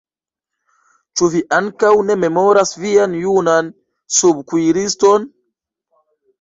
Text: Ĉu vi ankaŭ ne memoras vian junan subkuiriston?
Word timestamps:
Ĉu 1.21 1.29
vi 1.33 1.41
ankaŭ 1.57 1.91
ne 2.07 2.17
memoras 2.23 2.73
vian 2.87 3.15
junan 3.27 3.71
subkuiriston? 4.19 5.33